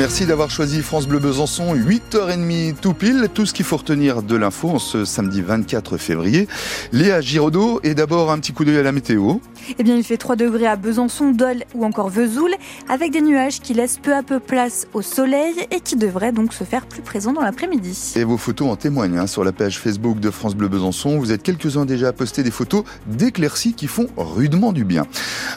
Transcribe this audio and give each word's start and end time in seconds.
Merci 0.00 0.24
d'avoir 0.24 0.50
choisi 0.50 0.80
France 0.80 1.06
Bleu 1.06 1.18
Besançon, 1.18 1.74
8h30 1.74 2.76
tout 2.76 2.94
pile, 2.94 3.28
tout 3.34 3.44
ce 3.44 3.52
qu'il 3.52 3.66
faut 3.66 3.76
retenir 3.76 4.22
de 4.22 4.34
l'info 4.34 4.70
en 4.70 4.78
ce 4.78 5.04
samedi 5.04 5.42
24 5.42 5.98
février. 5.98 6.48
Léa 6.90 7.20
Giraudot, 7.20 7.80
et 7.82 7.94
d'abord 7.94 8.30
un 8.30 8.38
petit 8.38 8.54
coup 8.54 8.64
d'œil 8.64 8.78
à 8.78 8.82
la 8.82 8.92
météo. 8.92 9.34
Eh 9.78 9.82
bien, 9.82 9.94
il 9.96 10.02
fait 10.02 10.16
3 10.16 10.36
degrés 10.36 10.66
à 10.66 10.76
Besançon, 10.76 11.32
Dole 11.32 11.64
ou 11.74 11.84
encore 11.84 12.08
Vesoul, 12.08 12.50
avec 12.88 13.12
des 13.12 13.20
nuages 13.20 13.60
qui 13.60 13.74
laissent 13.74 13.98
peu 13.98 14.14
à 14.14 14.22
peu 14.22 14.40
place 14.40 14.86
au 14.94 15.02
soleil 15.02 15.52
et 15.70 15.80
qui 15.80 15.96
devraient 15.96 16.32
donc 16.32 16.54
se 16.54 16.64
faire 16.64 16.86
plus 16.86 17.02
présents 17.02 17.34
dans 17.34 17.42
l'après-midi. 17.42 18.14
Et 18.16 18.24
vos 18.24 18.38
photos 18.38 18.70
en 18.70 18.76
témoignent 18.76 19.18
hein, 19.18 19.26
sur 19.26 19.44
la 19.44 19.52
page 19.52 19.78
Facebook 19.78 20.18
de 20.18 20.30
France 20.30 20.54
Bleu 20.54 20.68
Besançon. 20.68 21.18
Vous 21.18 21.30
êtes 21.30 21.42
quelques-uns 21.42 21.84
déjà 21.84 22.08
à 22.08 22.12
poster 22.14 22.42
des 22.42 22.50
photos 22.50 22.84
d'éclaircies 23.06 23.74
qui 23.74 23.86
font 23.86 24.06
rudement 24.16 24.72
du 24.72 24.86
bien. 24.86 25.04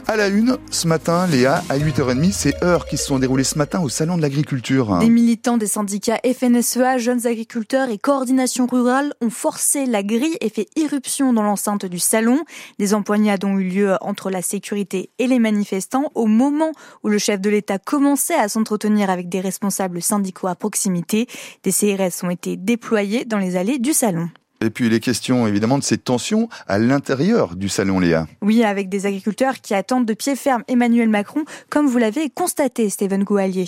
À 0.06 0.18
la 0.18 0.28
une, 0.28 0.58
ce 0.70 0.90
matin, 0.90 1.28
Léa, 1.28 1.64
à 1.70 1.78
8h30, 1.78 2.34
c'est 2.34 2.62
heures 2.62 2.88
qui 2.88 2.98
se 2.98 3.06
sont 3.06 3.20
déroulées 3.20 3.46
ce 3.46 3.58
matin 3.58 3.80
au 3.80 3.88
Salon 3.88 4.18
de 4.18 4.33
l'Agriculture. 4.34 4.98
Des 5.00 5.10
militants 5.10 5.58
des 5.58 5.68
syndicats 5.68 6.20
FNSEA, 6.26 6.98
Jeunes 6.98 7.28
Agriculteurs 7.28 7.90
et 7.90 7.98
Coordination 7.98 8.66
Rurale 8.66 9.14
ont 9.22 9.30
forcé 9.30 9.86
la 9.86 10.02
grille 10.02 10.38
et 10.42 10.50
fait 10.50 10.68
irruption 10.76 11.34
dans 11.34 11.44
l'enceinte 11.44 11.86
du 11.86 12.00
salon. 12.00 12.40
Des 12.80 12.94
empoignades 12.94 13.46
ont 13.46 13.58
eu 13.60 13.70
lieu 13.70 13.96
entre 14.02 14.32
la 14.32 14.42
sécurité 14.42 15.12
et 15.20 15.28
les 15.28 15.40
manifestants 15.40 16.12
au 16.16 16.26
moment 16.26 16.72
où 17.04 17.10
le 17.10 17.20
chef 17.20 17.42
de 17.42 17.50
l'État 17.50 17.78
commençait 17.78 18.34
à 18.34 18.50
s'entretenir 18.50 19.10
avec 19.10 19.30
des 19.30 19.40
responsables 19.40 20.02
syndicaux 20.02 20.48
à 20.48 20.56
proximité. 20.56 21.28
Des 21.64 21.72
CRS 21.72 22.24
ont 22.24 22.30
été 22.30 22.58
déployés 22.58 23.26
dans 23.26 23.38
les 23.38 23.56
allées 23.56 23.80
du 23.80 23.94
salon. 23.94 24.30
Et 24.64 24.70
puis 24.70 24.90
les 24.90 25.02
questions 25.02 25.46
évidemment 25.46 25.78
de 25.78 25.84
ces 25.84 25.98
tensions 25.98 26.48
à 26.68 26.80
l'intérieur 26.80 27.56
du 27.56 27.68
salon 27.68 28.00
Léa. 28.00 28.28
Oui, 28.42 28.64
avec 28.64 28.88
des 28.88 29.06
agriculteurs 29.06 29.60
qui 29.62 29.74
attendent 29.74 30.06
de 30.06 30.14
pied 30.14 30.36
ferme 30.36 30.64
Emmanuel 30.68 31.10
Macron, 31.10 31.44
comme 31.70 31.88
vous 31.88 31.98
l'avez 31.98 32.30
constaté, 32.30 32.90
Stéphane 32.90 33.24
Gouallier. 33.24 33.68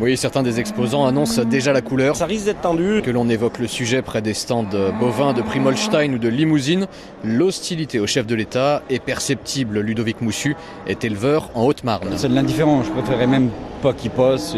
Oui, 0.00 0.16
certains 0.16 0.42
des 0.42 0.58
exposants 0.58 1.06
annoncent 1.06 1.44
déjà 1.44 1.72
la 1.72 1.82
couleur. 1.82 2.16
Ça 2.16 2.26
risque 2.26 2.46
d'être 2.46 2.62
tendu. 2.62 3.02
Que 3.04 3.10
l'on 3.10 3.28
évoque 3.28 3.58
le 3.58 3.68
sujet 3.68 4.02
près 4.02 4.22
des 4.22 4.34
stands 4.34 4.66
bovins 4.98 5.32
de 5.32 5.42
Primolstein 5.42 6.14
ou 6.14 6.18
de 6.18 6.28
Limousine, 6.28 6.86
l'hostilité 7.22 8.00
au 8.00 8.06
chef 8.06 8.26
de 8.26 8.34
l'État 8.34 8.82
est 8.90 9.04
perceptible. 9.04 9.80
Ludovic 9.80 10.22
Moussu 10.22 10.56
est 10.86 11.04
éleveur 11.04 11.50
en 11.54 11.64
Haute-Marne. 11.66 12.08
C'est 12.16 12.28
de 12.28 12.34
l'indifférent. 12.34 12.82
Je 12.82 12.90
préférerais 12.90 13.26
même 13.26 13.50
pas 13.82 13.92
qu'il 13.92 14.10
passe. 14.10 14.54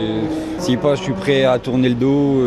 S'il 0.59 0.79
passe, 0.79 0.99
je 0.99 1.05
suis 1.05 1.13
prêt 1.13 1.45
à 1.45 1.59
tourner 1.59 1.89
le 1.89 1.95
dos. 1.95 2.43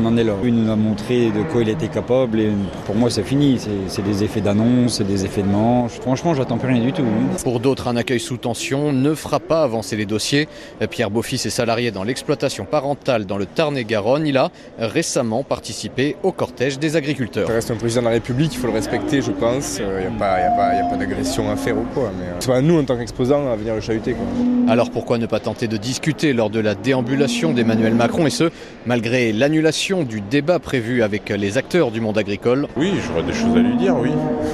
On 0.00 0.06
en 0.06 0.16
est 0.16 0.24
là. 0.24 0.34
Il 0.44 0.54
nous 0.54 0.70
a 0.70 0.76
montré 0.76 1.30
de 1.30 1.42
quoi 1.50 1.62
il 1.62 1.68
était 1.68 1.88
capable 1.88 2.40
et 2.40 2.50
pour 2.86 2.94
moi 2.94 3.10
c'est 3.10 3.22
fini. 3.22 3.58
C'est 3.88 4.02
des 4.02 4.22
effets 4.22 4.40
d'annonce, 4.40 4.98
c'est 4.98 5.06
des 5.06 5.24
effets 5.24 5.42
de 5.42 5.48
manche. 5.48 5.92
Franchement, 6.00 6.34
j'attends 6.34 6.58
plus 6.58 6.68
rien 6.72 6.82
du 6.82 6.92
tout. 6.92 7.02
Pour 7.42 7.60
d'autres, 7.60 7.88
un 7.88 7.96
accueil 7.96 8.20
sous 8.20 8.36
tension 8.36 8.92
ne 8.92 9.14
fera 9.14 9.40
pas 9.40 9.62
avancer 9.62 9.96
les 9.96 10.06
dossiers. 10.06 10.48
Pierre 10.90 11.10
Beaufils 11.10 11.46
est 11.46 11.50
salarié 11.50 11.90
dans 11.90 12.04
l'exploitation 12.04 12.64
parentale 12.64 13.26
dans 13.26 13.38
le 13.38 13.46
Tarn-et-Garonne. 13.46 14.26
Il 14.26 14.36
a 14.36 14.50
récemment 14.78 15.42
participé 15.42 16.16
au 16.22 16.32
cortège 16.32 16.78
des 16.78 16.96
agriculteurs. 16.96 17.48
Ça 17.48 17.54
reste 17.54 17.70
un 17.70 17.76
président 17.76 18.02
de 18.02 18.06
la 18.06 18.12
République, 18.12 18.54
il 18.54 18.58
faut 18.58 18.66
le 18.66 18.74
respecter, 18.74 19.22
je 19.22 19.32
pense. 19.32 19.78
Il 19.78 19.86
n'y 19.86 20.06
a 20.06 20.18
pas, 20.18 20.36
pas, 20.56 20.90
pas 20.90 20.96
d'agression 20.96 21.50
à 21.50 21.56
faire 21.56 21.76
ou 21.76 21.86
quoi. 21.94 22.12
Mais 22.18 22.26
c'est 22.38 22.50
pas 22.50 22.58
à 22.58 22.62
nous 22.62 22.78
en 22.78 22.84
tant 22.84 22.96
qu'exposants 22.96 23.50
à 23.50 23.56
venir 23.56 23.74
le 23.74 23.80
chahuter. 23.80 24.12
Quoi. 24.12 24.26
Alors 24.72 24.90
pourquoi 24.90 25.18
ne 25.18 25.26
pas 25.26 25.40
tenter 25.40 25.57
de 25.66 25.76
discuter 25.76 26.32
lors 26.32 26.50
de 26.50 26.60
la 26.60 26.74
déambulation 26.74 27.52
d'Emmanuel 27.52 27.94
Macron 27.94 28.26
et 28.26 28.30
ce, 28.30 28.50
malgré 28.86 29.32
l'annulation 29.32 30.02
du 30.02 30.20
débat 30.20 30.58
prévu 30.58 31.02
avec 31.02 31.30
les 31.30 31.58
acteurs 31.58 31.90
du 31.90 32.00
monde 32.00 32.18
agricole. 32.18 32.68
Oui, 32.76 32.92
j'aurais 33.06 33.24
des 33.24 33.32
choses 33.32 33.56
à 33.56 33.60
lui 33.60 33.76
dire, 33.76 33.96
oui. 33.98 34.10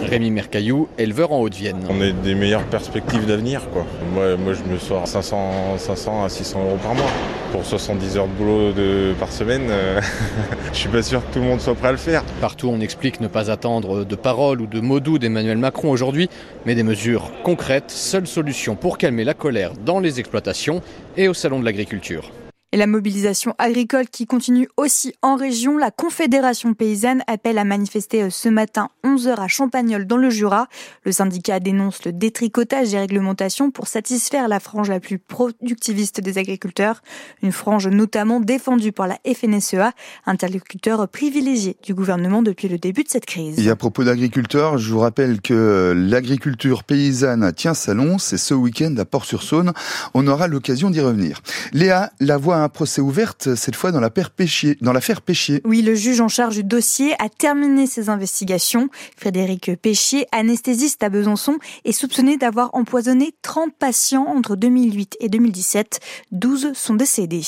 Rémi 0.08 0.30
Mercaillou, 0.30 0.88
éleveur 0.98 1.32
en 1.32 1.40
Haute-Vienne. 1.40 1.80
On 1.90 2.00
a 2.00 2.10
des 2.10 2.34
meilleures 2.34 2.64
perspectives 2.64 3.26
d'avenir, 3.26 3.68
quoi. 3.70 3.84
Moi, 4.14 4.36
moi, 4.36 4.54
je 4.54 4.72
me 4.72 4.78
sors 4.78 5.06
500, 5.06 5.76
500 5.78 6.24
à 6.24 6.28
600 6.28 6.60
euros 6.60 6.78
par 6.82 6.94
mois. 6.94 7.10
Pour 7.54 7.64
70 7.64 8.16
heures 8.16 8.26
de 8.26 8.32
boulot 8.32 8.72
par 9.20 9.30
semaine, 9.30 9.68
euh, 9.70 10.00
je 10.72 10.76
suis 10.76 10.88
pas 10.88 11.04
sûr 11.04 11.24
que 11.24 11.34
tout 11.34 11.38
le 11.38 11.44
monde 11.44 11.60
soit 11.60 11.76
prêt 11.76 11.86
à 11.86 11.92
le 11.92 11.96
faire. 11.96 12.24
Partout, 12.40 12.68
on 12.68 12.80
explique 12.80 13.20
ne 13.20 13.28
pas 13.28 13.48
attendre 13.48 14.02
de 14.02 14.16
paroles 14.16 14.60
ou 14.60 14.66
de 14.66 14.80
mots 14.80 14.98
doux 14.98 15.20
d'Emmanuel 15.20 15.58
Macron 15.58 15.92
aujourd'hui, 15.92 16.28
mais 16.66 16.74
des 16.74 16.82
mesures 16.82 17.30
concrètes, 17.44 17.92
seule 17.92 18.26
solution 18.26 18.74
pour 18.74 18.98
calmer 18.98 19.22
la 19.22 19.34
colère 19.34 19.70
dans 19.86 20.00
les 20.00 20.18
exploitations 20.18 20.82
et 21.16 21.28
au 21.28 21.34
salon 21.34 21.60
de 21.60 21.64
l'agriculture. 21.64 22.32
Et 22.74 22.76
la 22.76 22.88
mobilisation 22.88 23.54
agricole 23.58 24.08
qui 24.08 24.26
continue 24.26 24.68
aussi 24.76 25.14
en 25.22 25.36
région, 25.36 25.78
la 25.78 25.92
Confédération 25.92 26.74
paysanne 26.74 27.22
appelle 27.28 27.58
à 27.58 27.62
manifester 27.62 28.30
ce 28.30 28.48
matin 28.48 28.88
11h 29.04 29.36
à 29.36 29.46
Champagnol 29.46 30.08
dans 30.08 30.16
le 30.16 30.28
Jura. 30.28 30.66
Le 31.04 31.12
syndicat 31.12 31.60
dénonce 31.60 32.04
le 32.04 32.12
détricotage 32.12 32.90
des 32.90 32.98
réglementations 32.98 33.70
pour 33.70 33.86
satisfaire 33.86 34.48
la 34.48 34.58
frange 34.58 34.88
la 34.88 34.98
plus 34.98 35.20
productiviste 35.20 36.20
des 36.20 36.36
agriculteurs, 36.36 37.04
une 37.44 37.52
frange 37.52 37.86
notamment 37.86 38.40
défendue 38.40 38.90
par 38.90 39.06
la 39.06 39.20
FNSEA, 39.24 39.92
interlocuteur 40.26 41.06
privilégié 41.06 41.76
du 41.80 41.94
gouvernement 41.94 42.42
depuis 42.42 42.66
le 42.66 42.78
début 42.78 43.04
de 43.04 43.08
cette 43.08 43.26
crise. 43.26 43.64
Et 43.64 43.70
à 43.70 43.76
propos 43.76 44.02
d'agriculteurs, 44.02 44.78
je 44.78 44.92
vous 44.92 44.98
rappelle 44.98 45.40
que 45.40 45.94
l'agriculture 45.96 46.82
paysanne 46.82 47.52
tient 47.52 47.74
salon, 47.74 48.18
c'est 48.18 48.36
ce 48.36 48.52
week-end 48.52 48.96
à 48.98 49.04
Port-sur-Saône. 49.04 49.72
On 50.12 50.26
aura 50.26 50.48
l'occasion 50.48 50.90
d'y 50.90 51.00
revenir. 51.00 51.40
Léa, 51.72 52.10
la 52.18 52.36
voix 52.36 52.63
un 52.64 52.68
procès 52.68 53.00
ouverte, 53.00 53.54
cette 53.54 53.76
fois 53.76 53.92
dans 53.92 54.00
l'affaire 54.00 54.30
Péchier. 54.30 54.78
Péchier. 55.24 55.60
Oui, 55.64 55.82
le 55.82 55.94
juge 55.94 56.20
en 56.20 56.28
charge 56.28 56.56
du 56.56 56.64
dossier 56.64 57.14
a 57.22 57.28
terminé 57.28 57.86
ses 57.86 58.08
investigations. 58.08 58.88
Frédéric 59.16 59.70
Péchier, 59.80 60.26
anesthésiste 60.32 61.02
à 61.02 61.08
Besançon, 61.08 61.58
est 61.84 61.92
soupçonné 61.92 62.36
d'avoir 62.36 62.74
empoisonné 62.74 63.34
30 63.42 63.74
patients 63.74 64.26
entre 64.26 64.56
2008 64.56 65.16
et 65.20 65.28
2017. 65.28 66.00
12 66.32 66.72
sont 66.74 66.94
décédés. 66.94 67.42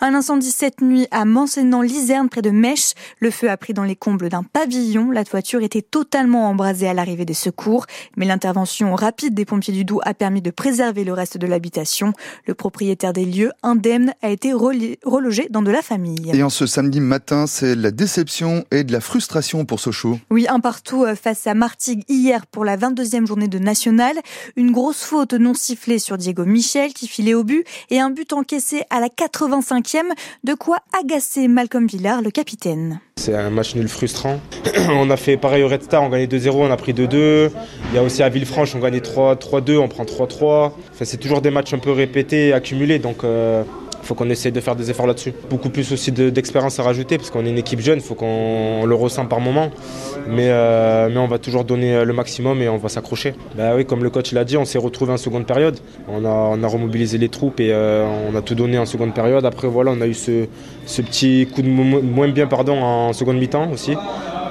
Un 0.00 0.14
incendie 0.14 0.50
cette 0.50 0.80
nuit 0.80 1.06
à 1.10 1.24
Mansénan-Lizerne, 1.24 2.28
près 2.28 2.42
de 2.42 2.50
Mèche. 2.50 2.92
Le 3.18 3.30
feu 3.30 3.50
a 3.50 3.56
pris 3.56 3.74
dans 3.74 3.84
les 3.84 3.96
combles 3.96 4.28
d'un 4.28 4.42
pavillon. 4.42 5.10
La 5.10 5.24
toiture 5.24 5.62
était 5.62 5.82
totalement 5.82 6.48
embrasée 6.48 6.88
à 6.88 6.94
l'arrivée 6.94 7.24
des 7.24 7.34
secours, 7.34 7.86
mais 8.16 8.26
l'intervention 8.26 8.94
rapide 8.94 9.34
des 9.34 9.44
pompiers 9.44 9.74
du 9.74 9.84
Doubs 9.84 10.00
a 10.04 10.14
permis 10.14 10.42
de 10.42 10.50
préserver 10.50 11.04
le 11.04 11.12
reste 11.12 11.38
de 11.38 11.46
l'habitation. 11.46 12.12
Le 12.46 12.54
propriétaire 12.54 13.12
des 13.12 13.24
lieux, 13.24 13.52
indemne, 13.62 14.14
été 14.30 14.52
relogé 14.52 15.48
dans 15.50 15.62
de 15.62 15.70
la 15.70 15.82
famille. 15.82 16.30
Et 16.32 16.42
en 16.42 16.50
ce 16.50 16.66
samedi 16.66 17.00
matin, 17.00 17.46
c'est 17.46 17.74
la 17.74 17.90
déception 17.90 18.64
et 18.70 18.84
de 18.84 18.92
la 18.92 19.00
frustration 19.00 19.64
pour 19.64 19.80
Sochaux. 19.80 20.18
Oui, 20.30 20.46
un 20.48 20.60
partout 20.60 21.04
euh, 21.04 21.14
face 21.14 21.46
à 21.46 21.54
Martigues 21.54 22.04
hier 22.08 22.46
pour 22.46 22.64
la 22.64 22.76
22e 22.76 23.26
journée 23.26 23.48
de 23.48 23.58
National. 23.58 24.14
Une 24.56 24.72
grosse 24.72 25.02
faute 25.02 25.34
non 25.34 25.54
sifflée 25.54 25.98
sur 25.98 26.18
Diego 26.18 26.44
Michel 26.44 26.92
qui 26.92 27.08
filait 27.08 27.34
au 27.34 27.44
but 27.44 27.64
et 27.90 28.00
un 28.00 28.10
but 28.10 28.32
encaissé 28.32 28.82
à 28.90 29.00
la 29.00 29.08
85e, 29.08 30.12
de 30.44 30.54
quoi 30.54 30.78
agacer 30.98 31.48
Malcolm 31.48 31.86
Villard, 31.86 32.22
le 32.22 32.30
capitaine. 32.30 33.00
C'est 33.16 33.34
un 33.34 33.50
match 33.50 33.74
nul 33.74 33.88
frustrant. 33.88 34.40
on 34.88 35.10
a 35.10 35.16
fait 35.16 35.36
pareil 35.36 35.62
au 35.62 35.68
Red 35.68 35.82
Star, 35.82 36.02
on 36.02 36.08
gagnait 36.08 36.26
2-0, 36.26 36.52
on 36.52 36.70
a 36.70 36.76
pris 36.76 36.94
2-2. 36.94 37.50
Il 37.90 37.94
y 37.94 37.98
a 37.98 38.02
aussi 38.02 38.22
à 38.22 38.28
Villefranche, 38.28 38.74
on 38.74 38.78
gagnait 38.78 39.00
3-2, 39.00 39.76
on 39.76 39.88
prend 39.88 40.04
3-3. 40.04 40.72
Enfin, 40.92 41.04
c'est 41.04 41.18
toujours 41.18 41.42
des 41.42 41.50
matchs 41.50 41.74
un 41.74 41.78
peu 41.78 41.90
répétés, 41.90 42.52
accumulés. 42.52 42.98
Donc 42.98 43.24
euh, 43.24 43.62
il 44.02 44.06
faut 44.06 44.14
qu'on 44.14 44.30
essaye 44.30 44.52
de 44.52 44.60
faire 44.60 44.76
des 44.76 44.90
efforts 44.90 45.06
là-dessus. 45.06 45.32
Beaucoup 45.48 45.70
plus 45.70 45.92
aussi 45.92 46.12
d'expérience 46.12 46.78
à 46.78 46.82
rajouter 46.82 47.16
parce 47.18 47.30
qu'on 47.30 47.44
est 47.44 47.50
une 47.50 47.58
équipe 47.58 47.80
jeune, 47.80 47.98
il 47.98 48.04
faut 48.04 48.14
qu'on 48.14 48.84
le 48.86 48.94
ressent 48.94 49.26
par 49.26 49.40
moment. 49.40 49.70
Mais, 50.28 50.48
euh, 50.48 51.08
mais 51.10 51.18
on 51.18 51.26
va 51.26 51.38
toujours 51.38 51.64
donner 51.64 52.04
le 52.04 52.12
maximum 52.12 52.62
et 52.62 52.68
on 52.68 52.76
va 52.76 52.88
s'accrocher. 52.88 53.34
Bah 53.56 53.72
oui, 53.76 53.84
comme 53.84 54.02
le 54.02 54.10
coach 54.10 54.32
l'a 54.32 54.44
dit, 54.44 54.56
on 54.56 54.64
s'est 54.64 54.78
retrouvé 54.78 55.12
en 55.12 55.16
seconde 55.16 55.46
période. 55.46 55.78
On 56.08 56.24
a, 56.24 56.68
remobilisé 56.68 57.18
les 57.18 57.28
troupes 57.28 57.60
et 57.60 57.72
euh, 57.72 58.06
on 58.30 58.36
a 58.36 58.42
tout 58.42 58.54
donné 58.54 58.78
en 58.78 58.86
seconde 58.86 59.14
période. 59.14 59.44
Après, 59.44 59.68
voilà, 59.68 59.92
on 59.92 60.00
a 60.00 60.06
eu 60.06 60.14
ce, 60.14 60.46
petit 60.86 61.48
coup 61.52 61.62
de 61.62 61.68
moins 61.68 62.28
bien 62.28 62.46
pardon, 62.46 62.80
en 62.80 63.12
seconde 63.12 63.38
mi-temps 63.38 63.70
aussi, 63.72 63.94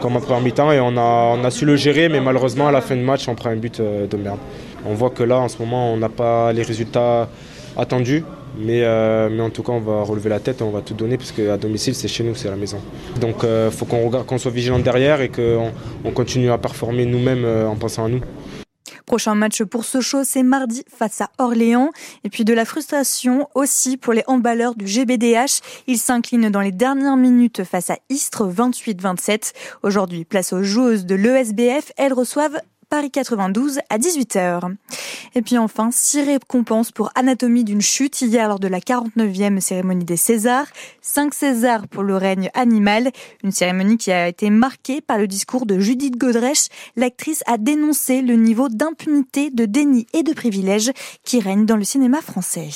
comme 0.02 0.16
en 0.16 0.22
première 0.22 0.42
mi-temps. 0.42 0.72
Et 0.72 0.80
on 0.80 0.98
a, 0.98 1.52
su 1.52 1.66
le 1.66 1.76
gérer, 1.76 2.10
mais 2.10 2.20
malheureusement, 2.20 2.68
à 2.68 2.72
la 2.72 2.82
fin 2.82 2.96
de 2.96 3.02
match, 3.02 3.28
on 3.28 3.36
prend 3.36 3.50
un 3.50 3.56
but 3.56 3.80
euh, 3.80 4.08
de 4.08 4.18
merde. 4.18 4.40
On 4.86 4.94
voit 4.94 5.10
que 5.10 5.24
là, 5.24 5.40
en 5.40 5.48
ce 5.48 5.58
moment, 5.60 5.94
on 5.94 5.98
n'a 5.98 6.10
pas 6.10 6.54
les 6.54 6.64
résultats 6.64 7.28
attendus. 7.80 8.24
Mais, 8.58 8.84
euh, 8.84 9.30
mais 9.32 9.42
en 9.42 9.50
tout 9.50 9.64
cas, 9.64 9.72
on 9.72 9.80
va 9.80 10.02
relever 10.02 10.30
la 10.30 10.40
tête 10.40 10.62
et 10.62 10.64
on 10.64 10.72
va 10.72 10.82
tout 10.82 10.94
donner 10.94 11.18
parce 11.18 11.32
qu'à 11.32 11.58
domicile, 11.58 11.96
c'est 11.96 12.08
chez 12.08 12.24
nous, 12.24 12.36
c'est 12.36 12.48
à 12.48 12.52
la 12.52 12.58
maison. 12.58 12.82
Donc 13.22 13.38
il 13.44 13.48
euh, 13.48 13.72
faut 13.72 13.86
qu'on 13.86 14.10
qu'on 14.10 14.38
soit 14.38 14.52
vigilant 14.52 14.80
derrière 14.80 15.22
et 15.22 15.30
qu'on 15.30 15.72
on 16.04 16.12
continue 16.12 16.52
à 16.52 16.58
performer 16.58 17.06
nous-mêmes 17.06 17.46
euh, 17.46 17.68
en 17.68 17.76
pensant 17.76 18.06
à 18.06 18.10
nous. 18.10 18.22
Prochain 19.06 19.34
match 19.34 19.64
pour 19.64 19.86
Sochaux, 19.86 20.24
c'est 20.24 20.44
mardi 20.44 20.84
face 20.88 21.22
à 21.22 21.30
Orléans. 21.40 21.92
Et 22.24 22.30
puis 22.30 22.44
de 22.44 22.54
la 22.54 22.66
frustration 22.66 23.48
aussi 23.56 23.98
pour 23.98 24.14
les 24.14 24.24
handballeurs 24.28 24.76
du 24.76 24.86
GBDH. 24.86 25.62
Ils 25.88 25.98
s'inclinent 25.98 26.50
dans 26.50 26.62
les 26.62 26.72
dernières 26.72 27.18
minutes 27.18 27.64
face 27.64 27.90
à 27.90 27.98
Istres 28.10 28.48
28-27. 28.48 29.54
Aujourd'hui, 29.82 30.26
place 30.26 30.54
aux 30.54 30.62
joueuses 30.62 31.06
de 31.06 31.16
l'ESBF. 31.16 31.92
Elles 31.98 32.14
reçoivent 32.14 32.60
Paris 32.90 33.12
92 33.12 33.80
à 33.90 33.98
18h. 33.98 34.76
Et 35.36 35.42
puis 35.42 35.58
enfin, 35.58 35.90
six 35.92 36.22
récompenses 36.22 36.92
pour 36.92 37.12
Anatomie 37.16 37.64
d'une 37.64 37.82
chute 37.82 38.22
hier 38.22 38.48
lors 38.48 38.60
de 38.60 38.68
la 38.68 38.80
49e 38.80 39.60
cérémonie 39.60 40.06
des 40.06 40.18
Césars. 40.18 40.68
Cinq 41.02 41.34
Césars 41.34 41.88
pour 41.88 42.04
le 42.04 42.16
règne 42.16 42.50
animal. 42.54 43.12
Une 43.44 43.52
cérémonie 43.52 43.98
qui 43.98 44.12
a 44.12 44.28
été 44.28 44.50
marquée 44.50 45.02
par 45.02 45.18
le 45.18 45.28
discours 45.28 45.66
de 45.66 45.80
Judith 45.80 46.18
Godrèche. 46.18 46.68
L'actrice 46.96 47.44
a 47.48 47.58
dénoncé 47.58 48.22
le 48.22 48.36
niveau 48.36 48.70
d'impunité, 48.70 49.50
de 49.50 49.66
déni 49.66 50.08
et 50.14 50.24
de 50.24 50.34
privilèges 50.34 50.92
qui 51.24 51.40
règne 51.40 51.66
dans 51.66 51.78
le 51.78 51.84
cinéma 51.84 52.22
français. 52.22 52.70